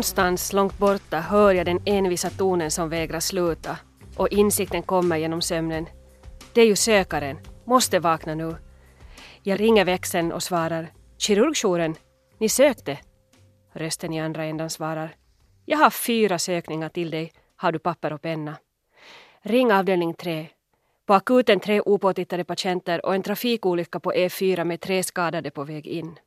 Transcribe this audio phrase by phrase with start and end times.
[0.00, 3.78] Någonstans långt borta hör jag den envisa tonen som vägrar sluta
[4.16, 5.86] och insikten kommer genom sömnen.
[6.52, 8.56] Det är ju sökaren, måste vakna nu.
[9.42, 11.94] Jag ringer växeln och svarar Kirurgjouren,
[12.38, 12.98] ni sökte?
[13.72, 15.16] Rösten i andra ändan svarar
[15.64, 18.56] Jag har fyra sökningar till dig, har du papper och penna?
[19.42, 20.46] Ring avdelning 3.
[21.06, 25.86] På akuten tre opåtittade patienter och en trafikolycka på E4 med tre skadade på väg
[25.86, 26.18] in.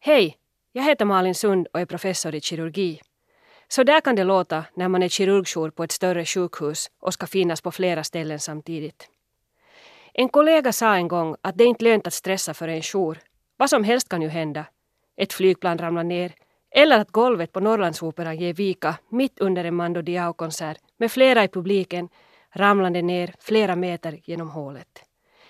[0.00, 0.36] Hej,
[0.72, 3.00] jag heter Malin Sund och är professor i kirurgi.
[3.68, 7.26] Så där kan det låta när man är kirurgjour på ett större sjukhus och ska
[7.26, 9.08] finnas på flera ställen samtidigt.
[10.14, 13.18] En kollega sa en gång att det inte är lönt att stressa för en jour.
[13.56, 14.64] Vad som helst kan ju hända.
[15.16, 16.32] Ett flygplan ramlar ner
[16.70, 21.48] eller att golvet på Norrlandsoperan ger vika mitt under en Mando Diao-konsert med flera i
[21.48, 22.08] publiken
[22.52, 25.04] ramlande ner flera meter genom hålet.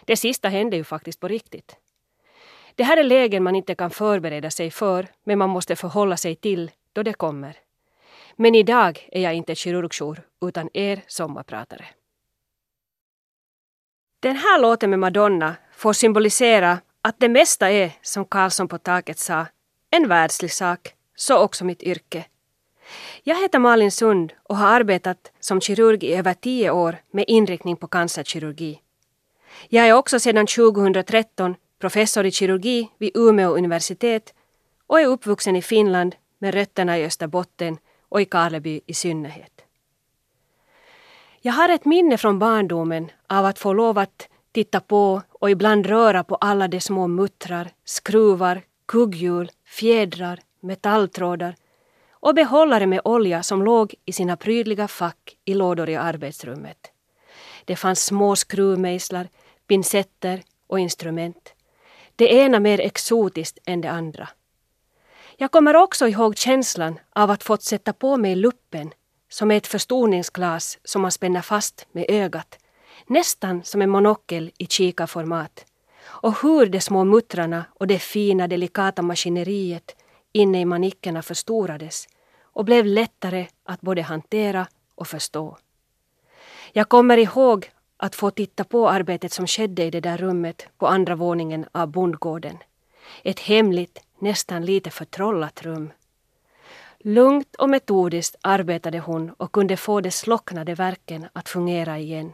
[0.05, 1.77] Det sista hände ju faktiskt på riktigt.
[2.75, 6.37] Det här är lägen man inte kan förbereda sig för, men man måste förhålla sig
[6.37, 7.57] till då det kommer.
[8.37, 11.85] Men idag är jag inte kirurgjour, utan er sommarpratare.
[14.21, 19.19] Den här låten med Madonna får symbolisera att det mesta är, som Karlsson på taket
[19.19, 19.47] sa,
[19.91, 22.25] en världslig sak, så också mitt yrke.
[23.23, 27.77] Jag heter Malin Sund och har arbetat som kirurg i över tio år med inriktning
[27.77, 28.81] på cancerkirurgi.
[29.69, 34.35] Jag är också sedan 2013 professor i kirurgi vid Umeå universitet
[34.87, 39.65] och är uppvuxen i Finland med rötterna i Österbotten och i Karleby i synnerhet.
[41.41, 45.87] Jag har ett minne från barndomen av att få lov att titta på och ibland
[45.87, 51.55] röra på alla de små muttrar, skruvar, kugghjul, fjädrar, metalltrådar
[52.11, 56.93] och behållare med olja som låg i sina prydliga fack i lådor i arbetsrummet.
[57.65, 59.29] Det fanns små skruvmejslar,
[59.67, 61.55] pincetter och instrument.
[62.17, 64.29] Det ena mer exotiskt än det andra.
[65.37, 68.91] Jag kommer också ihåg känslan av att fått sätta på mig luppen
[69.29, 72.59] som är ett förstoringsglas som man spänner fast med ögat.
[73.07, 75.65] Nästan som en monokel i kikarformat.
[76.05, 79.97] Och hur de små muttrarna och det fina delikata maskineriet
[80.33, 82.07] inne i manickerna förstorades
[82.43, 85.59] och blev lättare att både hantera och förstå.
[86.73, 87.71] Jag kommer ihåg
[88.03, 91.89] att få titta på arbetet som skedde i det där rummet på andra våningen av
[91.89, 92.57] bondgården.
[93.23, 95.91] Ett hemligt, nästan lite förtrollat rum.
[96.99, 102.33] Lugnt och metodiskt arbetade hon och kunde få de slocknade verken att fungera igen.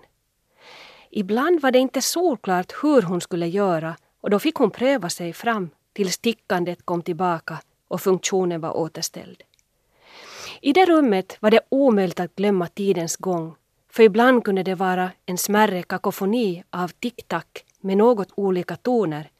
[1.10, 5.32] Ibland var det inte solklart hur hon skulle göra och då fick hon pröva sig
[5.32, 7.58] fram tills stickandet kom tillbaka
[7.88, 9.42] och funktionen var återställd.
[10.60, 13.54] I det rummet var det omöjligt att glömma tidens gång
[13.98, 19.30] för ibland kunde det vara en smärre kakofoni av tick-tack med något olika toner.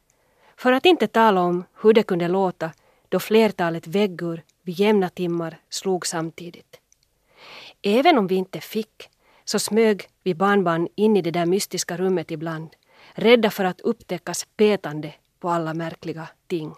[0.56, 2.72] För att inte tala om hur det kunde låta
[3.08, 6.80] då flertalet väggur vid jämna timmar slog samtidigt.
[7.82, 9.08] Även om vi inte fick
[9.44, 12.68] så smög vi barnbarn in i det där mystiska rummet ibland,
[13.12, 16.74] rädda för att upptäckas petande på alla märkliga ting.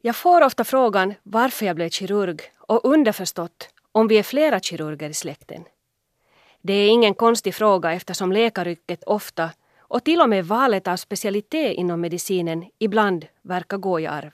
[0.00, 5.10] Jag får ofta frågan varför jag blev kirurg och underförstått om vi är flera kirurger
[5.10, 5.64] i släkten.
[6.66, 11.76] Det är ingen konstig fråga eftersom läkaryrket ofta och till och med valet av specialitet
[11.76, 14.30] inom medicinen ibland verkar gå i arv.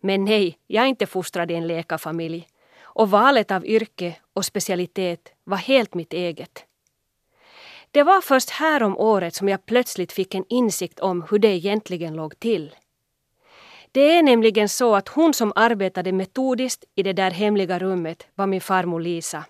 [0.00, 2.48] Men nej, jag är inte fostrad i en läkarfamilj
[2.82, 6.64] och valet av yrke och specialitet var helt mitt eget.
[7.90, 12.14] Det var först härom året som jag plötsligt fick en insikt om hur det egentligen
[12.14, 12.74] låg till.
[13.92, 18.46] Det är nämligen så att hon som arbetade metodiskt i det där hemliga rummet var
[18.46, 19.44] min farmor Lisa.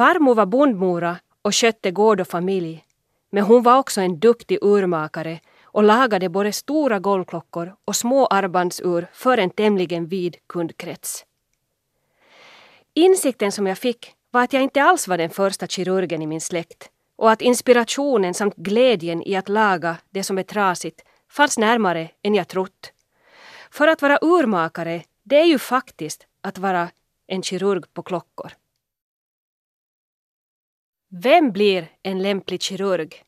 [0.00, 2.84] Farmor var bondmora och skötte gård och familj.
[3.30, 9.06] Men hon var också en duktig urmakare och lagade både stora golvklockor och små armbandsur
[9.12, 11.24] för en tämligen vid kundkrets.
[12.94, 16.40] Insikten som jag fick var att jag inte alls var den första kirurgen i min
[16.40, 21.00] släkt och att inspirationen samt glädjen i att laga det som är trasigt
[21.30, 22.92] fanns närmare än jag trott.
[23.70, 26.88] För att vara urmakare, det är ju faktiskt att vara
[27.26, 28.52] en kirurg på klockor.
[31.12, 33.22] Vem blir en lämplig kirurg?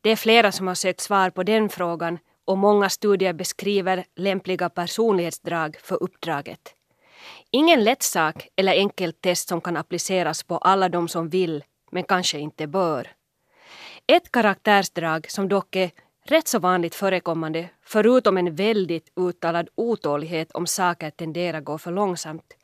[0.00, 4.68] Det är flera som har sökt svar på den frågan och många studier beskriver lämpliga
[4.68, 6.74] personlighetsdrag för uppdraget.
[7.50, 12.04] Ingen lätt sak eller enkelt test som kan appliceras på alla de som vill, men
[12.04, 13.08] kanske inte bör.
[14.06, 15.90] Ett karaktärsdrag som dock är
[16.24, 22.56] rätt så vanligt förekommande, förutom en väldigt uttalad otålighet om saker tenderar gå för långsamt,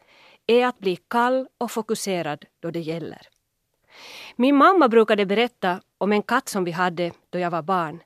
[0.47, 3.29] är att bli kall och fokuserad då det gäller.
[4.37, 8.03] Min mamma brukade berätta om en katt som vi hade då jag var barn.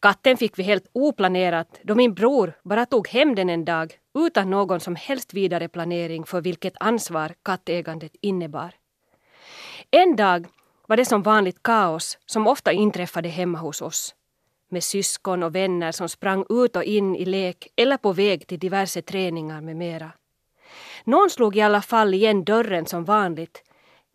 [0.00, 4.50] Katten fick vi helt oplanerat då min bror bara tog hem den en dag utan
[4.50, 8.74] någon som helst vidare planering för vilket ansvar kattägandet innebar.
[9.90, 10.46] En dag
[10.86, 14.14] var det som vanligt kaos som ofta inträffade hemma hos oss.
[14.68, 18.58] Med syskon och vänner som sprang ut och in i lek eller på väg till
[18.58, 20.12] diverse träningar med mera.
[21.04, 23.62] Någon slog i alla fall igen dörren som vanligt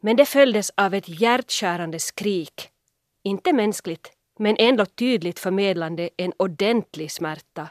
[0.05, 2.69] men det följdes av ett hjärtskärande skrik.
[3.23, 7.69] Inte mänskligt, men ändå tydligt förmedlande en ordentlig smärta.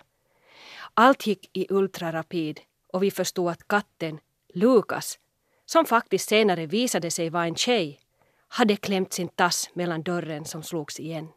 [0.95, 2.61] Allt gick i ultrarapid
[2.93, 4.19] och vi förstod att katten,
[4.55, 5.19] Lukas,
[5.67, 8.01] som faktiskt senare visade sig vara en tjej,
[8.49, 11.29] hade klämt sin tass mellan dörren som slogs igen.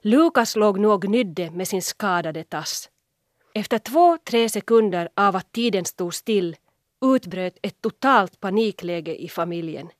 [0.00, 2.90] Lukas låg nu och gnydde med sin skadade tass.
[3.54, 6.56] Efter två, tre sekunder av att tiden stod still
[7.02, 9.90] utbröt ett totalt panikläge i familjen.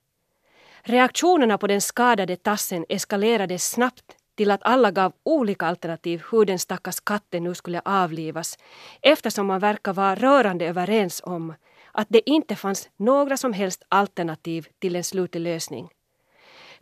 [0.83, 6.59] Reaktionerna på den skadade tassen eskalerade snabbt till att alla gav olika alternativ hur den
[6.59, 8.59] stackars katten nu skulle avlivas
[9.03, 11.55] eftersom man verkar vara rörande överens om
[11.93, 15.89] att det inte fanns några som helst alternativ till en slutlig lösning.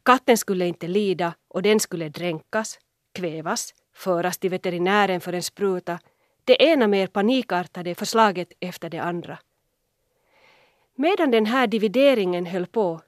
[0.03, 2.79] Katten skulle inte lida och den skulle dränkas,
[3.15, 5.99] kvävas, föras till veterinären för en spruta,
[6.45, 9.39] det ena mer panikartade förslaget efter det andra.
[10.95, 13.01] Medan den här divideringen höll på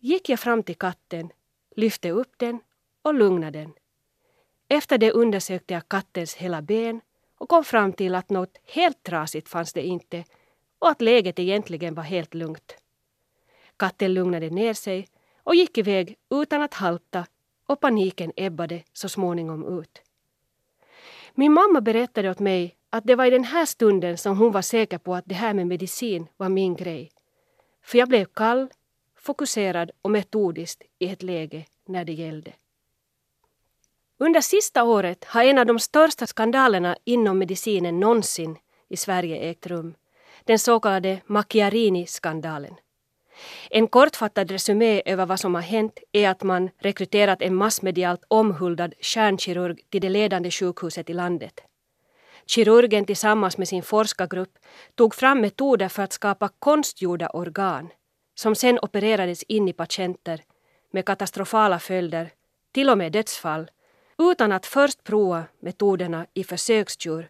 [0.00, 1.30] gick jag fram till katten,
[1.76, 2.60] lyfte upp den
[3.02, 3.72] och lugnade den.
[4.68, 7.00] Efter det undersökte jag kattens hela ben
[7.38, 10.24] och kom fram till att något helt trasigt fanns det inte
[10.78, 12.76] och att läget egentligen var helt lugnt.
[13.76, 15.08] Katten lugnade ner sig
[15.42, 17.26] och gick iväg utan att halta
[17.66, 20.02] och paniken ebbade så småningom ut.
[21.34, 24.62] Min mamma berättade åt mig att det var i den här stunden som hon var
[24.62, 27.10] säker på att det här med medicin var min grej.
[27.84, 28.68] För jag blev kall,
[29.16, 32.52] fokuserad och metodisk i ett läge när det gällde.
[34.18, 38.56] Under sista året har en av de största skandalerna inom medicinen någonsin
[38.88, 39.94] i Sverige ägt rum.
[40.44, 42.74] Den så kallade Macchiarini-skandalen.
[43.70, 48.94] En kortfattad resumé över vad som har hänt är att man rekryterat en massmedialt omhuldad
[49.00, 51.60] kärnkirurg till det ledande sjukhuset i landet.
[52.46, 54.58] Kirurgen tillsammans med sin forskargrupp
[54.94, 57.88] tog fram metoder för att skapa konstgjorda organ
[58.34, 60.42] som sen opererades in i patienter
[60.90, 62.30] med katastrofala följder,
[62.72, 63.70] till och med dödsfall,
[64.18, 67.28] utan att först prova metoderna i försöksdjur,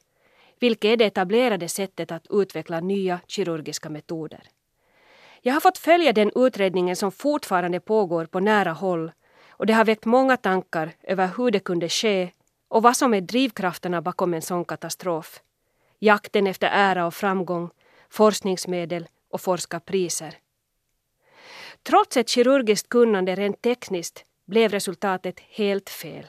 [0.58, 4.42] vilket är det etablerade sättet att utveckla nya kirurgiska metoder.
[5.42, 9.12] Jag har fått följa den utredningen som fortfarande pågår på nära håll
[9.48, 12.30] och det har väckt många tankar över hur det kunde ske
[12.74, 15.42] och vad som är drivkrafterna bakom en sån katastrof.
[15.98, 17.70] Jakten efter ära och framgång,
[18.08, 20.38] forskningsmedel och forskarpriser.
[21.82, 26.26] Trots ett kirurgiskt kunnande rent tekniskt blev resultatet helt fel.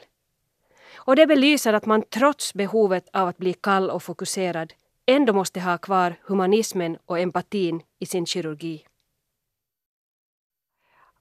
[0.96, 4.74] Och det belyser att man trots behovet av att bli kall och fokuserad
[5.06, 8.86] ändå måste ha kvar humanismen och empatin i sin kirurgi.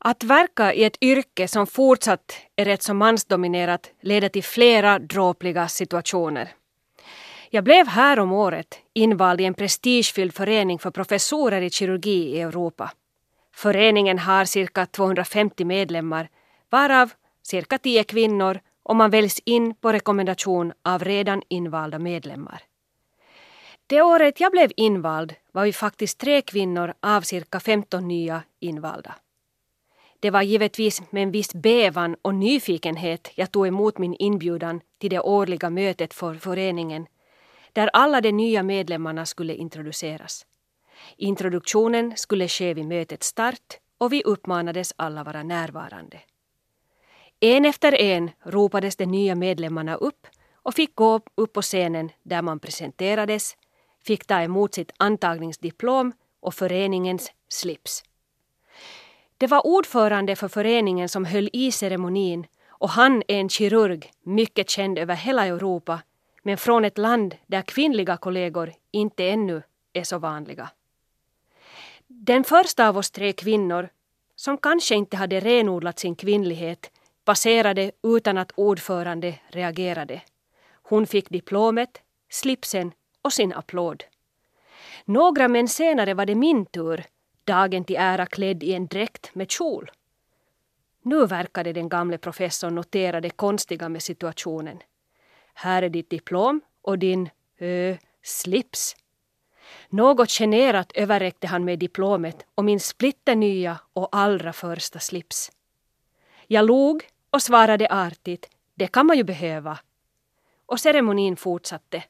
[0.07, 5.69] Att verka i ett yrke som fortsatt är rätt så mansdominerat leder till flera dråpliga
[5.69, 6.53] situationer.
[7.51, 12.41] Jag blev här om året invald i en prestigefylld förening för professorer i kirurgi i
[12.41, 12.93] Europa.
[13.55, 16.29] Föreningen har cirka 250 medlemmar
[16.71, 17.13] varav
[17.43, 22.63] cirka 10 kvinnor och man väljs in på rekommendation av redan invalda medlemmar.
[23.87, 29.15] Det året jag blev invald var vi faktiskt tre kvinnor av cirka 15 nya invalda.
[30.25, 35.11] Det var givetvis med en viss bävan och nyfikenhet jag tog emot min inbjudan till
[35.11, 37.07] det årliga mötet för föreningen
[37.73, 40.47] där alla de nya medlemmarna skulle introduceras.
[41.17, 46.21] Introduktionen skulle ske vid mötets start och vi uppmanades alla vara närvarande.
[47.41, 52.43] En efter en ropades de nya medlemmarna upp och fick gå upp på scenen där
[52.43, 53.57] man presenterades,
[54.05, 58.05] fick ta emot sitt antagningsdiplom och föreningens slips.
[59.45, 64.71] Det var ordförande för föreningen som höll i ceremonin och han är en kirurg mycket
[64.71, 66.01] känd över hela Europa
[66.43, 70.71] men från ett land där kvinnliga kollegor inte ännu är så vanliga.
[72.07, 73.89] Den första av oss tre kvinnor,
[74.37, 76.91] som kanske inte hade renodlat sin kvinnlighet,
[77.25, 80.23] passerade utan att ordförande reagerade.
[80.83, 84.05] Hon fick diplomet, slipsen och sin applåd.
[85.05, 87.05] Några män senare var det min tur,
[87.47, 89.91] dagen till ära klädd i en dräkt med kjol.
[91.03, 94.79] Nu verkade den gamle professorn notera det konstiga med situationen.
[95.55, 98.97] Här är ditt diplom och din ö, slips.
[99.89, 105.53] Något generat överräckte han med diplomet och min splitternya och allra första slips.
[106.47, 109.79] Jag log och svarade artigt, det kan man ju behöva.
[110.67, 112.05] och ceremonin fortsatte.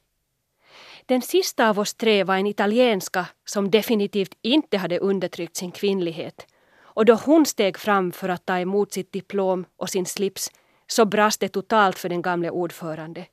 [1.07, 6.47] Den sista av oss tre var en italienska som definitivt inte hade undertryckt sin kvinnlighet
[6.95, 10.51] och då hon steg fram för att ta emot sitt diplom och sin slips
[10.87, 13.27] så brast det totalt för den gamle ordförande.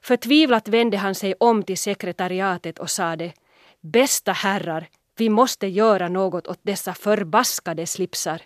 [0.00, 3.32] Förtvivlat vände han sig om till sekretariatet och sade
[3.80, 8.42] Bästa herrar, vi måste göra något åt dessa förbaskade slipsar.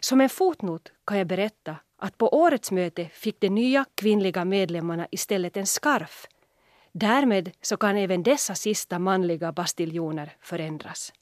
[0.00, 5.06] Som en fotnot kan jag berätta att på årets möte fick de nya kvinnliga medlemmarna
[5.10, 6.26] istället en skarf.
[6.98, 11.12] Därmed så kan även dessa sista manliga bastiljoner förändras.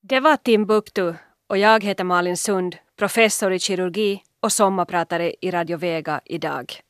[0.00, 1.14] Det var Timbuktu
[1.46, 6.80] och jag heter Malin Sund, professor i kirurgi och sommarpratare i Radio Vega idag.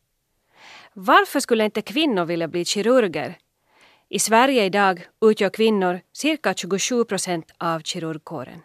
[0.93, 3.39] Varför skulle inte kvinnor vilja bli kirurger?
[4.09, 8.63] I Sverige idag utgör kvinnor cirka 27 procent av kirurgkåren.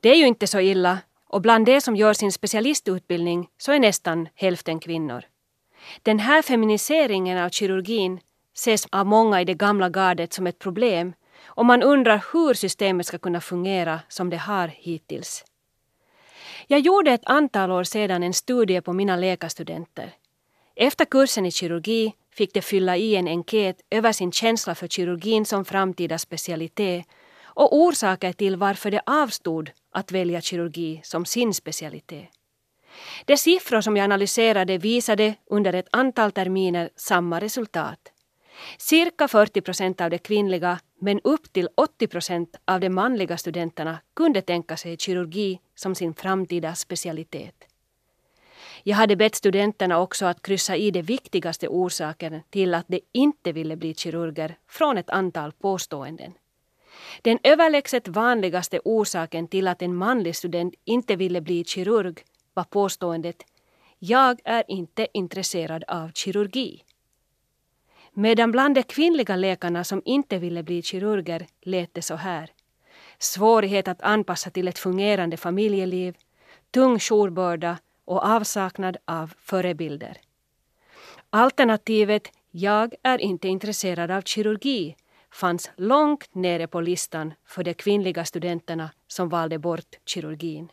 [0.00, 0.98] Det är ju inte så illa
[1.28, 5.24] och bland de som gör sin specialistutbildning så är nästan hälften kvinnor.
[6.02, 8.20] Den här feminiseringen av kirurgin
[8.54, 11.12] ses av många i det gamla gardet som ett problem
[11.44, 15.44] och man undrar hur systemet ska kunna fungera som det har hittills.
[16.66, 20.14] Jag gjorde ett antal år sedan en studie på mina läkarstudenter.
[20.76, 25.46] Efter kursen i kirurgi fick de fylla i en enkät över sin känsla för kirurgin
[25.46, 27.06] som framtida specialitet
[27.54, 32.28] och orsaker till varför de avstod att välja kirurgi som sin specialitet.
[33.24, 37.98] De siffror som jag analyserade visade under ett antal terminer samma resultat.
[38.78, 43.98] Cirka 40 procent av de kvinnliga men upp till 80 procent av de manliga studenterna
[44.16, 47.54] kunde tänka sig kirurgi som sin framtida specialitet.
[48.82, 53.52] Jag hade bett studenterna också att kryssa i de viktigaste orsakerna till att de inte
[53.52, 56.32] ville bli kirurger från ett antal påståenden.
[57.22, 62.24] Den överlägset vanligaste orsaken till att en manlig student inte ville bli kirurg
[62.54, 63.42] var påståendet
[63.98, 66.82] ”Jag är inte intresserad av kirurgi”.
[68.12, 72.50] Medan bland de kvinnliga läkarna som inte ville bli kirurger lät det så här.
[73.18, 76.16] Svårighet att anpassa till ett fungerande familjeliv,
[76.70, 80.18] tung jourbörda och avsaknad av förebilder.
[81.30, 84.96] Alternativet ”Jag är inte intresserad av kirurgi”
[85.34, 90.68] fanns långt nere på listan för de kvinnliga studenterna som valde bort kirurgin.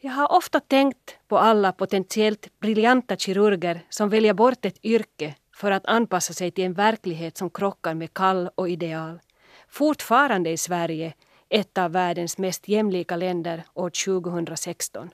[0.00, 5.70] Jag har ofta tänkt på alla potentiellt briljanta kirurger som väljer bort ett yrke för
[5.70, 9.20] att anpassa sig till en verklighet som krockar med kall och ideal.
[9.68, 11.14] Fortfarande i Sverige,
[11.48, 15.10] ett av världens mest jämlika länder år 2016.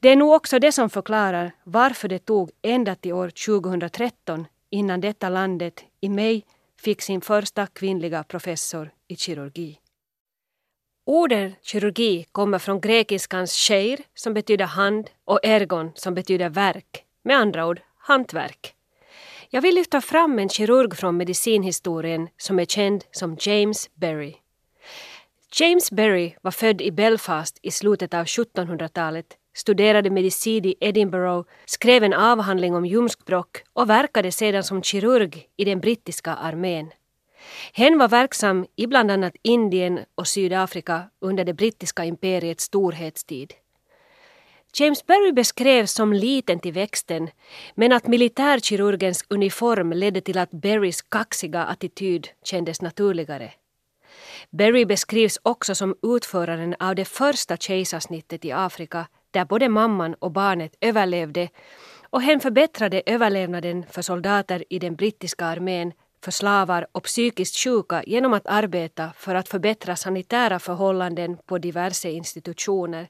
[0.00, 5.00] Det är nog också det som förklarar varför det tog ända till år 2013 innan
[5.00, 6.44] detta landet i mig
[6.80, 9.78] fick sin första kvinnliga professor i kirurgi.
[11.04, 17.36] Ordet kirurgi kommer från grekiskans sheir, som betyder hand och ergon som betyder verk, med
[17.36, 18.74] andra ord hantverk.
[19.50, 24.34] Jag vill lyfta fram en kirurg från medicinhistorien som är känd som James Berry.
[25.52, 29.26] James Berry var född i Belfast i slutet av 1700-talet,
[29.58, 35.64] studerade medicin i Edinburgh, skrev en avhandling om ljumskbråck och verkade sedan som kirurg i
[35.64, 36.90] den brittiska armén.
[37.72, 43.54] Hen var verksam i bland annat Indien och Sydafrika under det brittiska imperiets storhetstid.
[44.74, 47.30] James Berry beskrevs som liten till växten
[47.74, 53.52] men att militärkirurgens uniform ledde till att Berrys kaxiga attityd kändes naturligare.
[54.50, 60.32] Berry beskrivs också som utföraren av det första kejsarsnittet i Afrika där både mamman och
[60.32, 61.48] barnet överlevde
[62.10, 65.92] och hen förbättrade överlevnaden för soldater i den brittiska armén
[66.24, 72.10] för slavar och psykiskt sjuka genom att arbeta för att förbättra sanitära förhållanden på diverse
[72.10, 73.08] institutioner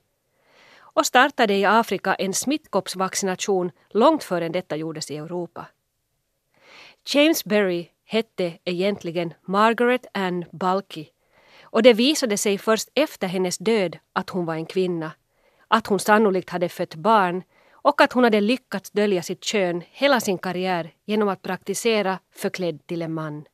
[0.98, 5.66] och startade i Afrika en smittkoppsvaccination långt före detta gjordes i Europa.
[7.14, 11.06] James Berry hette egentligen Margaret Ann Balky
[11.62, 15.12] och det visade sig först efter hennes död att hon var en kvinna,
[15.68, 20.20] att hon sannolikt hade fött barn och att hon hade lyckats dölja sitt kön hela
[20.20, 23.44] sin karriär genom att praktisera förklädd till en man.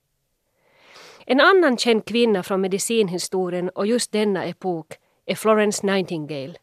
[1.27, 4.87] En annan känd kvinna från medicinhistorien och just denna epok
[5.27, 6.55] är Florence Nightingale.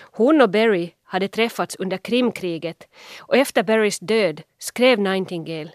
[0.00, 5.70] Hon och Berry hade träffats under Krimkriget och efter Berrys död skrev Nightingale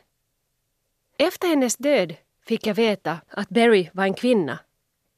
[1.18, 4.60] Efter hennes död fick jag veta att Berry var en kvinna.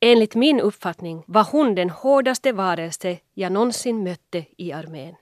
[0.01, 5.15] Enligt min uppfattning var hon den hårdaste varelse jag någonsin mötte i armén.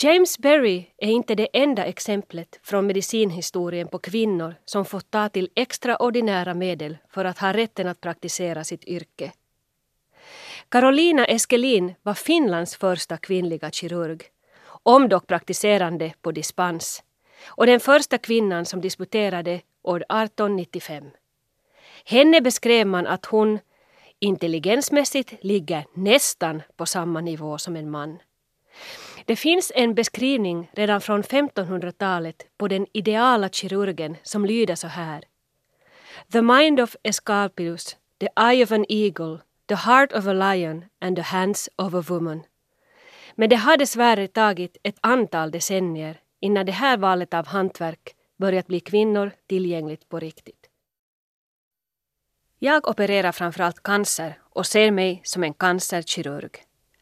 [0.00, 5.50] James Berry är inte det enda exemplet från medicinhistorien på kvinnor som fått ta till
[5.54, 9.32] extraordinära medel för att ha rätten att praktisera sitt yrke.
[10.68, 14.22] Carolina Eskelin var Finlands första kvinnliga kirurg,
[14.82, 17.02] om dock praktiserande på dispens,
[17.46, 21.04] och den första kvinnan som disputerade år 1895.
[22.08, 23.58] Henne beskrev man att hon
[24.18, 28.18] intelligensmässigt ligger nästan på samma nivå som en man.
[29.24, 35.24] Det finns en beskrivning redan från 1500-talet på den ideala kirurgen som lyder så här.
[36.32, 41.16] The mind of Escalpus, the eye of an eagle, the heart of a lion and
[41.16, 42.42] the hands of a woman.
[43.34, 48.66] Men det har dessvärre tagit ett antal decennier innan det här valet av hantverk börjat
[48.66, 50.65] bli kvinnor tillgängligt på riktigt.
[52.58, 56.50] Jag opererar framförallt cancer och ser mig som en cancerkirurg.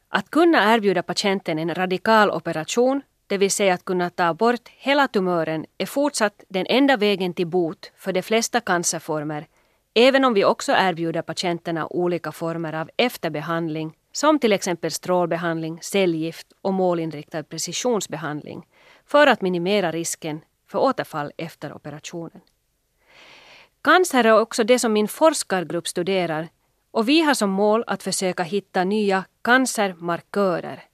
[0.09, 5.09] Att kunna erbjuda patienten en radikal operation, det vill säga att kunna ta bort hela
[5.09, 9.47] tumören, är fortsatt den enda vägen till bot för de flesta cancerformer,
[9.95, 16.47] även om vi också erbjuder patienterna olika former av efterbehandling, som till exempel strålbehandling, cellgift
[16.63, 18.67] och målinriktad precisionsbehandling,
[19.07, 22.41] för att minimera risken för återfall efter operationen.
[23.85, 26.49] Cancer är också det som min forskargrupp studerar
[26.91, 30.85] och vi har som mål att försöka hitta nya cancermarkörer.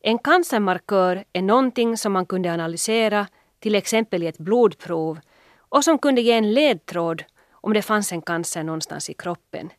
[0.00, 3.26] En cancermarkör är någonting som man kunde analysera
[3.58, 5.18] till exempel i ett blodprov
[5.58, 9.70] och som kunde ge en ledtråd om det fanns en cancer någonstans i kroppen.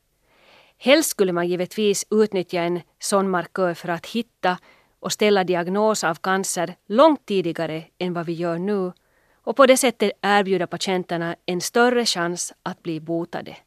[0.78, 4.58] Helst skulle man givetvis utnyttja en sån markör för att hitta
[5.00, 8.92] och ställa diagnos av cancer långt tidigare än vad vi gör nu
[9.50, 13.58] och på det sättet erbjuda patienterna en större chans att bli botade.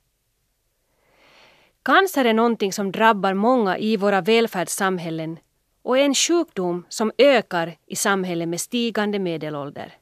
[1.83, 5.39] Cancer är någonting som drabbar många i våra välfärdssamhällen
[5.83, 9.95] och är en sjukdom som ökar i samhällen med stigande medelålder.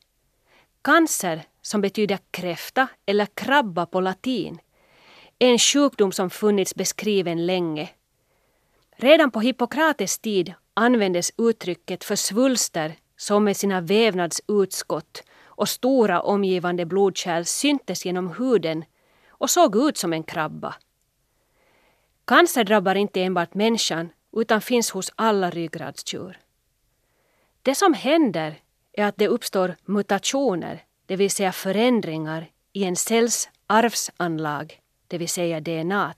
[0.82, 4.58] Cancer, som betyder kräfta eller krabba på latin,
[5.38, 7.88] är en sjukdom som funnits beskriven länge.
[8.96, 15.22] Redan på Hippokrates tid användes uttrycket för svulster som med sina vävnadsutskott
[15.60, 18.84] och stora omgivande blodkärl syntes genom huden
[19.28, 20.74] och såg ut som en krabba.
[22.24, 26.38] Cancer drabbar inte enbart människan utan finns hos alla ryggradsdjur.
[27.62, 28.60] Det som händer
[28.92, 35.28] är att det uppstår mutationer, det vill säga förändringar i en cells arvsanlag, det vill
[35.28, 36.14] säga DNA,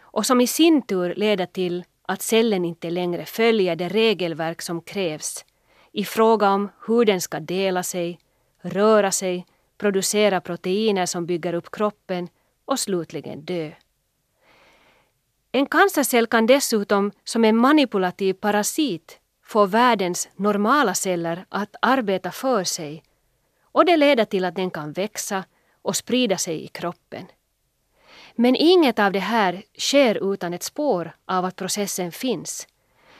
[0.00, 4.80] och som i sin tur leder till att cellen inte längre följer det regelverk som
[4.80, 5.44] krävs
[5.92, 8.18] i fråga om hur den ska dela sig,
[8.64, 9.46] röra sig,
[9.78, 12.28] producera proteiner som bygger upp kroppen
[12.64, 13.70] och slutligen dö.
[15.52, 22.64] En cancercell kan dessutom som en manipulativ parasit få världens normala celler att arbeta för
[22.64, 23.02] sig
[23.62, 25.44] och det leder till att den kan växa
[25.82, 27.26] och sprida sig i kroppen.
[28.34, 32.66] Men inget av det här sker utan ett spår av att processen finns.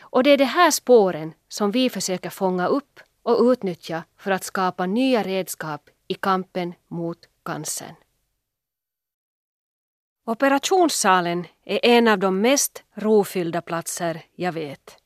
[0.01, 4.45] Och det är de här spåren som vi försöker fånga upp och utnyttja för att
[4.45, 7.95] skapa nya redskap i kampen mot cancern.
[10.27, 14.99] Operationssalen är en av de mest rofyllda platser jag vet.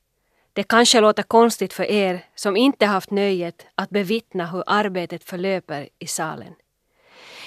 [0.53, 5.89] Det kanske låter konstigt för er som inte haft nöjet att bevittna hur arbetet förlöper
[5.99, 6.55] i salen.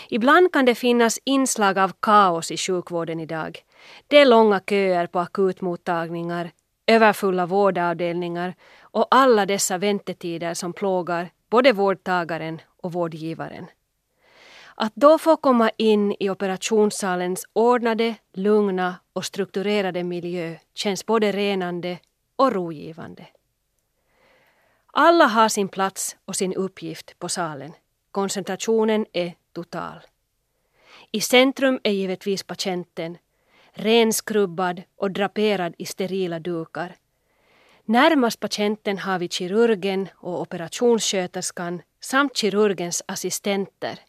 [0.10, 3.64] Ibland kan det finnas inslag av kaos i sjukvården idag.
[4.08, 6.52] Det är långa köer på akutmottagningar,
[6.92, 13.66] överfulla vårdavdelningar och alla dessa väntetider som plågar både vårdtagaren och vårdgivaren.
[14.76, 21.98] Att då få komma in i operationssalens ordnade, lugna och strukturerade miljö känns både renande
[22.36, 23.28] och rogivande.
[24.94, 27.74] Alla har sin plats och sin uppgift på salen.
[28.12, 30.00] Koncentrationen är total.
[31.12, 33.18] I centrum är givetvis patienten,
[33.74, 36.96] renskrubbad och draperad i sterila dukar.
[37.86, 44.00] Närmast patienten har vi kirurgen och operationssköterskan samt kirurgens assistenter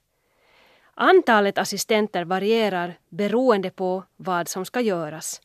[0.95, 5.41] Antalet assistenter varierar beroende på vad som ska göras.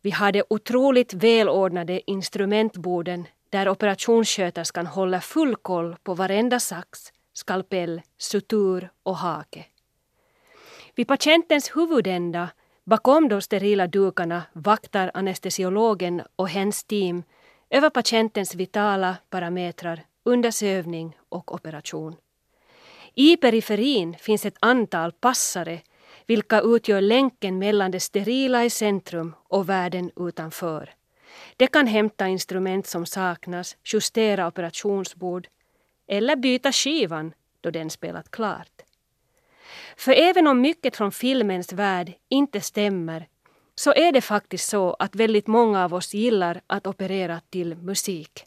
[0.00, 8.02] Vi har de otroligt välordnade instrumentborden där operationssköterskan håller full koll på varenda sax, skalpell,
[8.18, 9.64] sutur och hake.
[10.94, 12.48] Vid patientens huvudända,
[12.84, 17.22] bakom de sterila dukarna, vaktar anestesiologen och hens team
[17.70, 22.16] över patientens vitala parametrar under sövning och operation.
[23.14, 25.80] I periferin finns ett antal passare
[26.26, 30.90] vilka utgör länken mellan det sterila i centrum och världen utanför.
[31.56, 35.48] De kan hämta instrument som saknas, justera operationsbord
[36.06, 38.71] eller byta skivan då den spelat klart.
[39.96, 43.26] För även om mycket från filmens värld inte stämmer
[43.74, 48.44] så är det faktiskt så att väldigt många av oss gillar att operera till musik.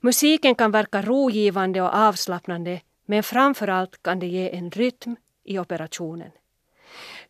[0.00, 5.58] Musiken kan verka rogivande och avslappnande men framför allt kan det ge en rytm i
[5.58, 6.30] operationen.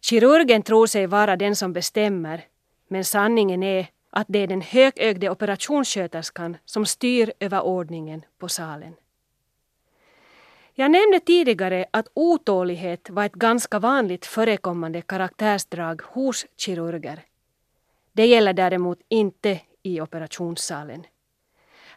[0.01, 2.45] Kirurgen tror sig vara den som bestämmer
[2.89, 8.95] men sanningen är att det är den högögde operationssköterskan som styr över ordningen på salen.
[10.77, 17.23] Jag nämnde tidigare att otålighet var ett ganska vanligt förekommande karaktärsdrag hos kirurger.
[18.13, 21.05] Det gäller däremot inte i operationssalen.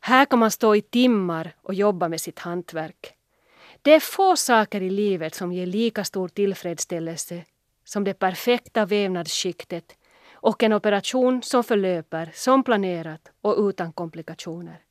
[0.01, 3.13] Här kan man stå i timmar och jobba med sitt hantverk.
[3.81, 7.43] Det är få saker i livet som ger lika stor tillfredsställelse
[7.83, 9.95] som det perfekta vävnadsskiktet
[10.33, 14.86] och en operation som förlöper som planerat och utan komplikationer.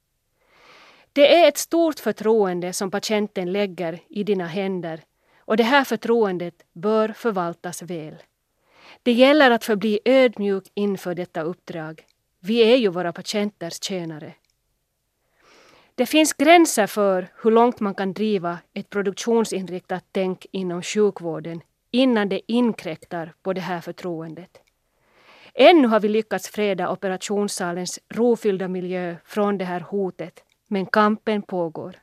[1.16, 5.02] Det är ett stort förtroende som patienten lägger i dina händer
[5.38, 8.16] och det här förtroendet bör förvaltas väl.
[9.02, 12.04] Det gäller att förbli ödmjuk inför detta uppdrag.
[12.40, 14.32] Vi är ju våra patienters tjänare.
[15.94, 22.28] Det finns gränser för hur långt man kan driva ett produktionsinriktat tänk inom sjukvården innan
[22.28, 24.58] det inkräktar på det här förtroendet.
[25.54, 31.96] Ännu har vi lyckats freda operationssalens rofyllda miljö från det här hotet, men kampen pågår.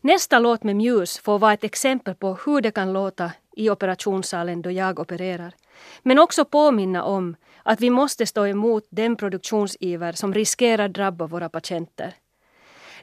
[0.00, 4.62] Nästa låt med Muse får vara ett exempel på hur det kan låta i operationssalen
[4.62, 5.54] då jag opererar,
[6.02, 11.48] men också påminna om att vi måste stå emot den produktionsiver som riskerar drabba våra
[11.48, 12.14] patienter.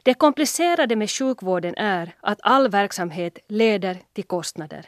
[0.02, 4.86] Det komplicerade med sjukvården är att all verksamhet leder till kostnader.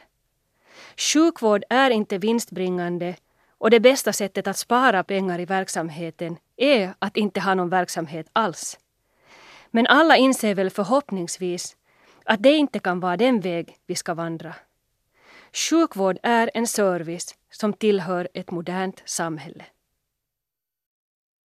[0.97, 3.15] Sjukvård är inte vinstbringande
[3.57, 8.27] och det bästa sättet att spara pengar i verksamheten är att inte ha någon verksamhet
[8.33, 8.77] alls.
[9.71, 11.77] Men alla inser väl förhoppningsvis
[12.25, 14.55] att det inte kan vara den väg vi ska vandra.
[15.53, 19.65] Sjukvård är en service som tillhör ett modernt samhälle.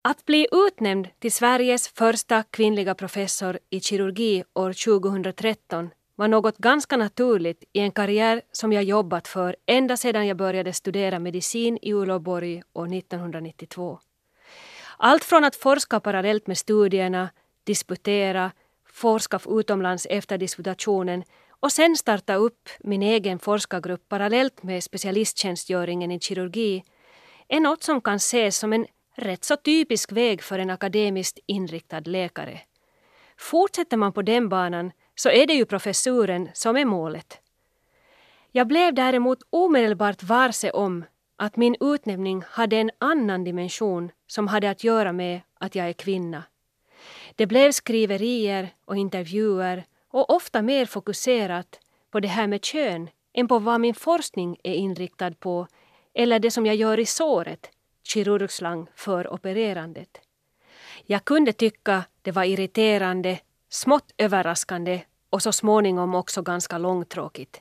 [0.05, 6.97] Att bli utnämnd till Sveriges första kvinnliga professor i kirurgi år 2013 var något ganska
[6.97, 11.93] naturligt i en karriär som jag jobbat för ända sedan jag började studera medicin i
[11.93, 13.99] Uleåborg år 1992.
[14.97, 17.29] Allt från att forska parallellt med studierna,
[17.65, 18.53] disputera,
[18.87, 26.21] forska utomlands efter disputationen och sen starta upp min egen forskargrupp parallellt med specialisttjänstgöringen i
[26.21, 26.85] kirurgi
[27.49, 32.01] är något som kan ses som en rätt så typisk väg för en akademiskt inriktad
[32.01, 32.61] läkare.
[33.39, 37.41] Fortsätter man på den banan så är det ju professuren som är målet.
[38.53, 41.05] Jag blev däremot omedelbart varse om
[41.37, 45.93] att min utnämning hade en annan dimension som hade att göra med att jag är
[45.93, 46.43] kvinna.
[47.37, 53.49] Det blev skriverier och intervjuer och ofta mer fokuserat på det här med kön än
[53.49, 55.67] på vad min forskning är inriktad på
[56.15, 57.71] eller det som jag gör i såret,
[58.03, 60.21] kirurgslang för opererandet.
[61.07, 63.39] Jag kunde tycka det var irriterande,
[63.69, 67.61] smått överraskande och så småningom också ganska långtråkigt.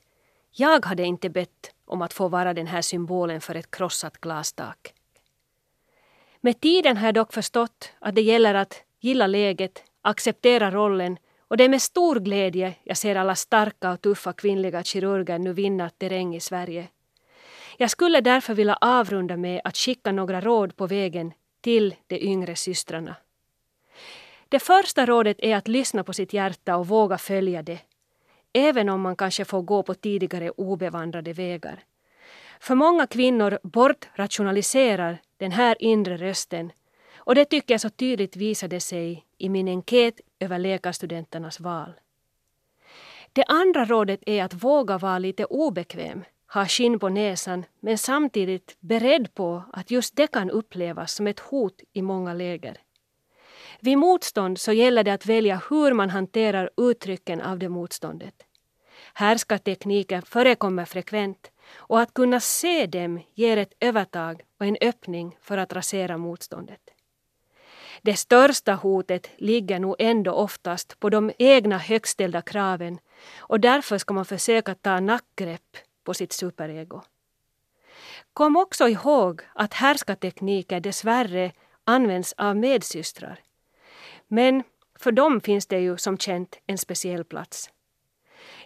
[0.51, 4.93] Jag hade inte bett om att få vara den här symbolen för ett krossat glastak.
[6.41, 11.57] Med tiden har jag dock förstått att det gäller att gilla läget, acceptera rollen och
[11.57, 15.89] det är med stor glädje jag ser alla starka och tuffa kvinnliga kirurger nu vinna
[15.89, 16.87] terräng i Sverige.
[17.77, 22.55] Jag skulle därför vilja avrunda med att skicka några råd på vägen till de yngre
[22.55, 23.15] systrarna.
[24.49, 27.79] Det första rådet är att lyssna på sitt hjärta och våga följa det.
[28.53, 31.83] Även om man kanske får gå på tidigare obevandrade vägar.
[32.59, 36.71] För många kvinnor bortrationaliserar den här inre rösten
[37.25, 41.93] och det tycker jag så tydligt visade sig i min enkät över läkarstudenternas val.
[43.33, 48.77] Det andra rådet är att våga vara lite obekväm, ha skinn på näsan men samtidigt
[48.79, 52.77] beredd på att just det kan upplevas som ett hot i många läger.
[53.79, 58.35] Vid motstånd så gäller det att välja hur man hanterar uttrycken av det motståndet.
[59.13, 65.57] Härskartekniker förekommer frekvent och att kunna se dem ger ett övertag och en öppning för
[65.57, 66.81] att rasera motståndet.
[68.03, 72.99] Det största hotet ligger nog ändå oftast på de egna högställda kraven
[73.37, 77.01] och därför ska man försöka ta nackgrepp på sitt superego.
[78.33, 81.51] Kom också ihåg att härskartekniker dessvärre
[81.83, 83.39] används av medsystrar.
[84.27, 84.63] Men
[84.99, 87.69] för dem finns det ju som känt en speciell plats.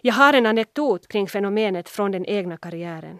[0.00, 3.18] Jag har en anekdot kring fenomenet från den egna karriären.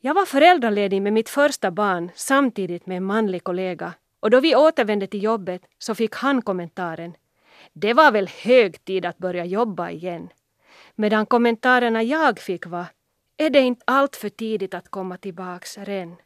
[0.00, 4.56] Jag var föräldraledig med mitt första barn samtidigt med en manlig kollega och då vi
[4.56, 7.16] återvände till jobbet så fick han kommentaren
[7.72, 10.28] Det var väl hög tid att börja jobba igen.
[10.94, 12.86] Medan kommentarerna jag fick var
[13.36, 16.16] Är det inte allt för tidigt att komma tillbaks ren.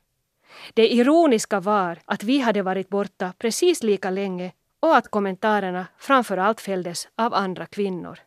[0.75, 6.37] Det ironiska var att vi hade varit borta precis lika länge och att kommentarerna framför
[6.37, 8.19] allt fälldes av andra kvinnor.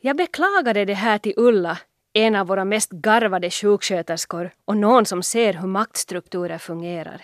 [0.00, 1.78] Jag beklagade det här till Ulla,
[2.12, 7.22] en av våra mest garvade sjuksköterskor och någon som ser hur maktstrukturer fungerar.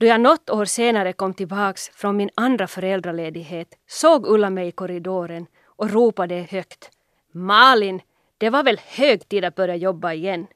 [0.00, 4.72] Då jag något år senare kom tillbaks från min andra föräldraledighet såg Ulla mig i
[4.72, 6.90] korridoren och ropade högt
[7.32, 8.00] Malin,
[8.38, 10.46] det var väl hög tid att börja jobba igen.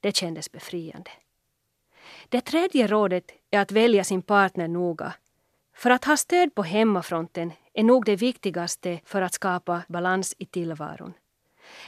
[0.00, 1.10] Det kändes befriande.
[2.28, 5.14] Det tredje rådet är att välja sin partner noga.
[5.76, 10.46] För att ha stöd på hemmafronten är nog det viktigaste för att skapa balans i
[10.46, 11.14] tillvaron.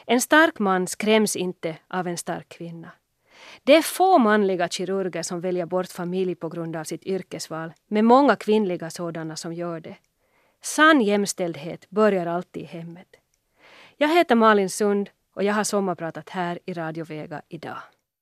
[0.07, 2.90] En stark man skräms inte av en stark kvinna.
[3.64, 8.04] Det är få manliga kirurger som väljer bort familj på grund av sitt yrkesval, men
[8.04, 9.96] många kvinnliga sådana som gör det.
[10.62, 13.08] Sann jämställdhet börjar alltid i hemmet.
[13.96, 17.78] Jag heter Malin Sund och jag har sommarpratat här i Radio Vega idag.